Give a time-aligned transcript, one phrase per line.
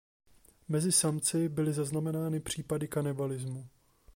[0.67, 3.67] Mezi samci byly zaznamenány případy kanibalismu.